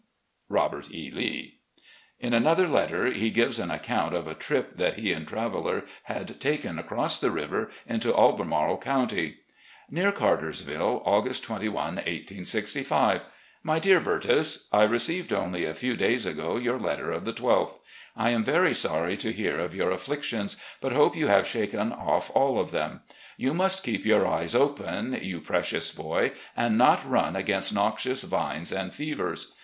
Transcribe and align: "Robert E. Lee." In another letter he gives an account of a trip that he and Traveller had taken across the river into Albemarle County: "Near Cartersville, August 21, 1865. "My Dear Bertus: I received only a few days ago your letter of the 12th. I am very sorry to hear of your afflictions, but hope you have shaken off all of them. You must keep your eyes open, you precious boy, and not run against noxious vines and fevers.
"Robert 0.49 0.89
E. 0.91 1.11
Lee." 1.13 1.59
In 2.19 2.33
another 2.33 2.67
letter 2.67 3.11
he 3.11 3.29
gives 3.29 3.59
an 3.59 3.69
account 3.69 4.15
of 4.15 4.25
a 4.25 4.33
trip 4.33 4.77
that 4.77 4.95
he 4.95 5.13
and 5.13 5.27
Traveller 5.27 5.83
had 6.05 6.39
taken 6.41 6.79
across 6.79 7.19
the 7.19 7.29
river 7.29 7.69
into 7.85 8.11
Albemarle 8.11 8.79
County: 8.79 9.37
"Near 9.91 10.11
Cartersville, 10.11 11.03
August 11.05 11.43
21, 11.43 11.97
1865. 11.97 13.25
"My 13.61 13.77
Dear 13.77 13.99
Bertus: 13.99 14.67
I 14.71 14.85
received 14.85 15.31
only 15.31 15.65
a 15.65 15.75
few 15.75 15.95
days 15.95 16.25
ago 16.25 16.57
your 16.57 16.79
letter 16.79 17.11
of 17.11 17.23
the 17.23 17.31
12th. 17.33 17.77
I 18.15 18.31
am 18.31 18.43
very 18.43 18.73
sorry 18.73 19.15
to 19.17 19.31
hear 19.31 19.59
of 19.59 19.75
your 19.75 19.91
afflictions, 19.91 20.57
but 20.81 20.93
hope 20.93 21.15
you 21.15 21.27
have 21.27 21.45
shaken 21.45 21.93
off 21.93 22.31
all 22.35 22.57
of 22.57 22.71
them. 22.71 23.01
You 23.37 23.53
must 23.53 23.83
keep 23.83 24.03
your 24.03 24.25
eyes 24.25 24.55
open, 24.55 25.19
you 25.21 25.39
precious 25.41 25.93
boy, 25.93 26.31
and 26.57 26.75
not 26.75 27.07
run 27.07 27.35
against 27.35 27.71
noxious 27.71 28.23
vines 28.23 28.71
and 28.71 28.95
fevers. 28.95 29.53